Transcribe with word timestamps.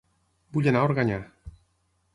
Vull 0.55 0.69
anar 0.71 0.81
a 0.85 0.89
Organyà 0.91 1.21